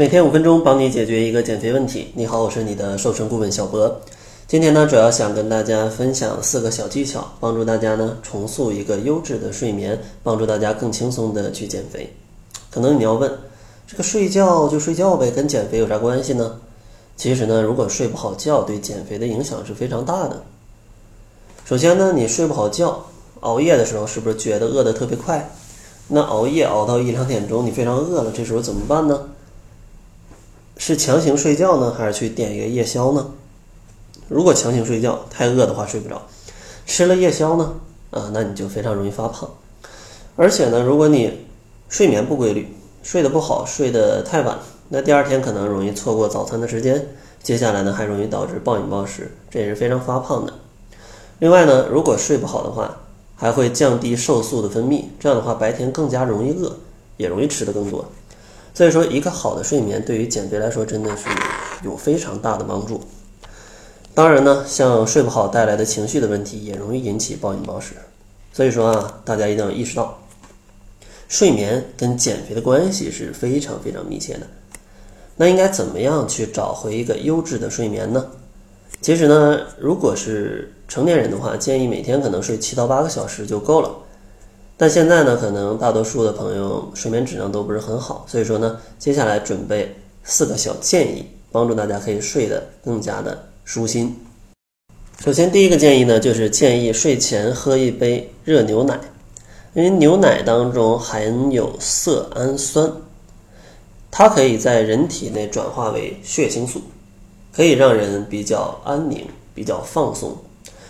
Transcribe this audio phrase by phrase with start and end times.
[0.00, 2.12] 每天五分钟，帮你解决一个减肥问题。
[2.14, 4.00] 你好，我是你的瘦身顾问小博。
[4.46, 12.14] 今天呢，主要想跟大家分享四个小技巧，帮助大家呢重塑一个优质的睡眠，帮助大家更轻松的去减肥。
[12.70, 13.28] 可能你要问，
[13.88, 16.60] 这个睡觉就睡觉呗，跟减肥有啥关系呢？
[17.16, 20.40] 其实呢，如果睡不好觉，对减肥的影响是非常大的。
[21.64, 23.04] 首先呢，你睡不好觉，
[23.40, 25.50] 熬夜的时候是不是觉得饿得特别快？
[26.06, 29.30] 那熬夜熬到一两点钟，你非常饿了，这时候怎么办呢？
[30.78, 33.26] 是强行睡觉呢，还是去点一个夜宵呢？
[34.28, 36.16] 如果强行睡觉，太饿的话睡不着；
[36.86, 37.74] 吃了夜宵呢，
[38.10, 39.50] 啊，那你就非常容易发胖。
[40.36, 41.46] 而且呢，如果你
[41.88, 42.68] 睡眠不规律，
[43.02, 44.56] 睡得不好，睡得太晚，
[44.88, 47.08] 那第二天可能容易错过早餐的时间，
[47.42, 50.54] 接下来呢还容易导致暴饮暴食，这也是非常发胖的。
[51.40, 53.00] 另外呢，如果睡不好的话，
[53.34, 56.76] 还会降低瘦素的分泌，这样的话白天更加容易饿，
[57.16, 58.04] 也容易吃的更多。
[58.78, 61.24] 所以说，一个好的睡眠对于减肥来说真的是
[61.82, 63.00] 有非常大的帮助。
[64.14, 67.94] 当然呢，像睡不好带来的情绪的问题，也容易引起暴饮暴食。
[68.52, 70.16] 所以说啊，大家一定要意识到，
[71.26, 74.46] 睡眠跟减肥的关系是非常非常密切的。
[75.34, 78.24] 那应该怎么样去找回一个优质的睡眠呢？
[79.00, 83.90] 其实呢，如果是成年人的话，建议每天可能睡七到八个小时就够了。
[84.80, 94.16] 但现在呢，可能大多数的朋友睡眠质量都不是很好，所以说呢，接下来准备四个小建议，帮助大家可以睡得更加的舒心。
[95.18, 99.00] 首先，第一个建议呢，就是建议睡前喝一杯热牛奶，
[99.74, 102.88] 因为牛奶当中含有色氨酸，
[104.12, 106.80] 它可以在人体内转化为血清素，
[107.52, 110.36] 可以让人比较安宁、比较放松。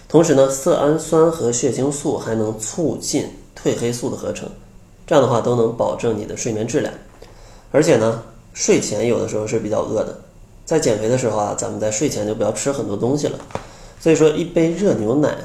[0.07, 3.25] 同时呢，色氨酸和血清素还能促进。
[3.63, 4.49] 褪黑素的合成，
[5.07, 6.93] 这样的话都能保证你的睡眠质量。
[7.71, 8.23] 而且呢，
[8.55, 10.19] 睡前有的时候是比较饿的，
[10.65, 13.39] 在减肥的时候啊，咱们在睡前就不要吃很多东西了。
[14.01, 15.37] 所以说，一杯热牛奶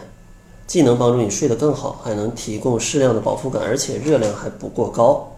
[0.67, 5.29] 既能帮助你睡得更好，还能提供适量的饱腹感，而且热量还不过高，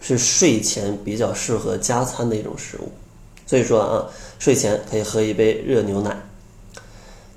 [0.00, 2.88] 是睡前比较适合加餐的一种食物。
[3.46, 4.06] 所以说啊，
[4.38, 6.16] 睡前可以喝一杯热牛奶。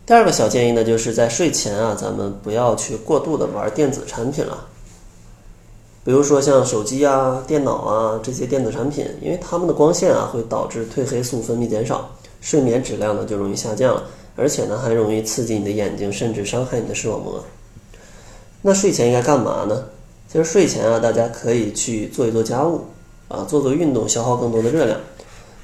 [0.10, 4.66] 第二个小建议呢，就是在睡前啊，咱们不要去过度的玩电子产品了。
[6.04, 12.10] 比如说像手机啊、电脑啊这些电子产品，因为它们的光线啊会导致褪黑素分泌减少，
[12.42, 14.04] 睡眠质量呢就容易下降了，
[14.36, 17.44] 而且呢还容易刺激你的眼睛，甚至伤害你的视网膜。
[18.64, 19.86] 那睡前应该干嘛呢？
[20.28, 22.82] 其实睡前啊，大家可以去做一做家务
[23.28, 25.00] 啊，做做运动，消耗更多的热量。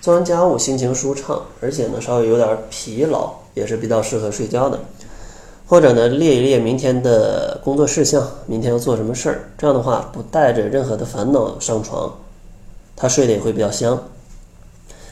[0.01, 4.79] 做完家务，心情舒畅，而且呢稍微有点疲劳，也是比较适合睡觉的。
[5.65, 12.13] 或者呢列一列明天的工作事项，明天要做什么事儿，这样的话不带着任何的烦恼上床，
[12.95, 13.99] 他睡得也会比较香。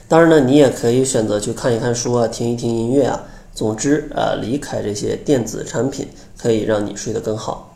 [0.07, 3.19] 当然呢，你也可以选择去看一看书啊，听一听音乐啊。
[3.55, 7.75] 总之啊，离开这些电子产品，可以让你睡得更好。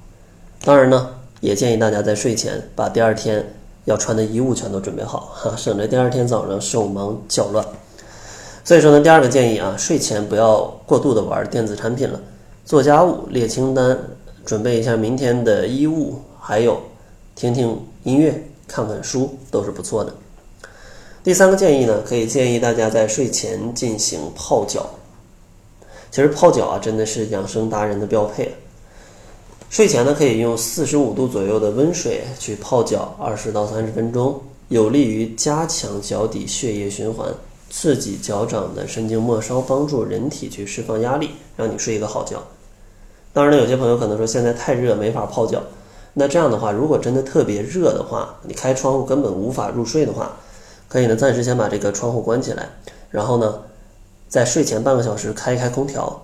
[0.63, 3.44] 当然呢，也建议大家在睡前把第二天。
[3.85, 7.66] 要穿的衣物全都准备好哈，省得第二天早上手忙脚乱。
[8.67, 12.19] 所以说呢，第二个建议啊，睡前不要过度的玩电子产品了，
[12.66, 13.97] 做家务列清单，
[14.45, 16.78] 准备一下明天的衣物，还有
[17.33, 20.13] 听听音乐、看看书都是不错的。
[21.23, 24.85] 第三个建议呢，可以建议大家在睡前进行泡脚。
[26.11, 28.53] 其实泡脚啊，真的是养生达人的标配。
[29.69, 37.34] 睡前呢，可以用四十五度左右的温水去泡脚二十到三十分钟，有利于加强脚底血液循环，
[37.69, 42.41] 刺激脚掌的神经末梢，帮助人体去释放压力，让你睡一个好觉。
[43.33, 45.61] 当然了，有些朋友可能说现在太热没法泡脚，
[46.13, 50.38] 那这样的话，如果真的特别热的话，你开窗户根本无法入睡的话，
[50.88, 52.69] 可以呢暂时先把这个窗户关起来，
[53.11, 53.59] 然后呢，
[54.28, 56.23] 在睡前半个小时开一开空调。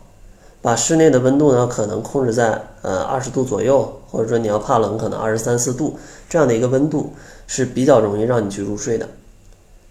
[0.62, 6.00] 把室内的温度呢，可能控制在呃二十度左右，或者说你要怕冷，可能二十三四度
[6.30, 7.12] 这样的一个温度
[7.48, 9.06] 是比较容易让你去入睡的。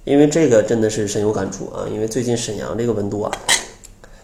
[0.04, 1.86] 因为这个真的是深有感触啊！
[1.88, 3.30] 因为最近沈阳这个温度啊，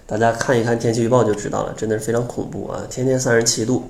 [0.06, 2.82] 大家看一看天气预报就知道了，真的是非常恐怖啊！
[2.90, 3.84] 天天三十七度，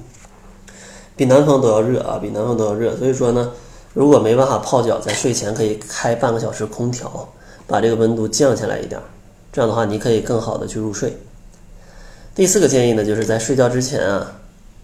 [1.16, 2.94] 比南方都要热啊，比南方都要热。
[2.96, 3.52] 所以说呢，
[3.94, 7.26] 如果没办法泡脚，在睡前可以开半个小时空调，
[7.66, 9.00] 把这个温度降下来一点，
[9.50, 11.16] 这样的话你可以更好的去入睡。
[12.34, 14.30] 第四个建议呢，就是在睡觉之前啊，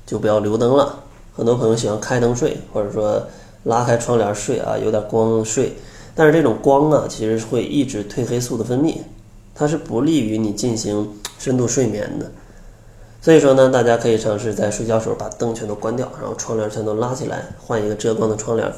[0.07, 1.01] 就不要留灯了。
[1.37, 3.23] 很多朋友喜欢开灯睡，或者说
[3.65, 5.77] 拉开窗帘睡啊，有点光睡。
[6.15, 8.99] 但是这种光啊，其实会抑制褪黑素的分泌，
[9.55, 12.31] 它是不利于你进行深度睡眠的。
[13.21, 18.71] 所以说呢，大家可以尝试在睡觉时候把灯全都关掉，然后窗帘全都拉起来，换一个遮光的窗帘。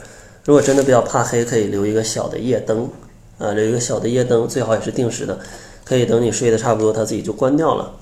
[0.44, 2.88] 如果真的比较怕黑，可以留一个小的夜灯
[3.38, 5.36] 啊，留一个小的夜灯，最好也是定时的，
[5.84, 7.92] 可以等你睡得差不多，它自己就关掉了。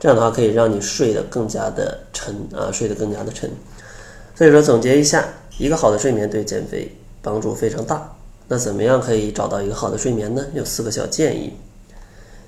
[0.00, 3.48] 这样的话可以让你睡得更加的沉啊，睡得更加的沉。
[4.34, 5.24] 所以说总结一下，
[5.58, 6.92] 一个好的睡眠对减肥
[7.22, 8.12] 帮助非常大。
[8.52, 10.44] 那怎么样可以找到一个好的睡眠呢？
[10.52, 11.54] 有四个小建议。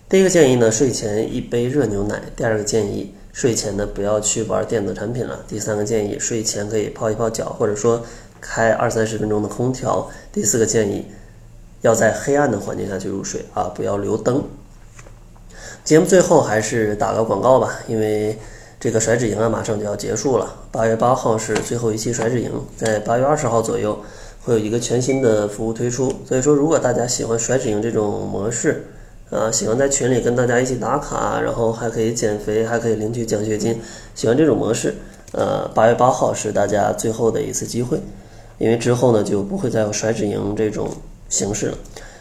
[0.06, 2.20] 第一个建议呢，睡前一杯热牛奶。
[2.36, 5.40] 第二个建议，睡前呢不要去玩电子产品了。
[5.48, 8.04] 第三个建议，睡前可以泡一泡脚，或者说
[8.38, 10.06] 开二三十分钟的空调。
[10.30, 11.06] 第四个建议，
[11.80, 14.44] 要在黑暗的环境下去入睡啊，不要留灯。
[15.84, 18.38] 节目最后还是打个广告吧，因为
[18.78, 23.98] 这个甩脂营啊马上就要结束了，八月八号是最后一期甩脂营，在八月二十号左右
[24.44, 26.12] 会有一个全新的服务推出。
[26.28, 28.84] 所以说，如果大家喜欢甩脂营这种模式，
[29.30, 33.80] 啊，喜欢在群里跟大家一起打卡，然后还可以减肥，还可以领取奖学金。
[34.14, 34.94] 喜欢这种模式，
[35.32, 37.98] 呃，八月八号是大家最后的一次机会，
[38.58, 40.88] 因为之后呢就不会再有甩脂营这种
[41.28, 41.78] 形式了。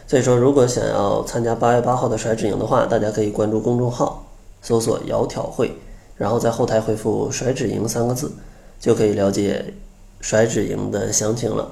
[0.08, 4.26] 所以说，如果想要参加八月八号的甩脂营的话，大家可以关注公众号，
[4.62, 5.76] 搜索“窈窕会”，
[6.18, 8.31] 然后在后台回复“甩脂营”三个字，
[8.80, 9.74] 就可以了解
[10.19, 11.72] 甩脂营的详情了。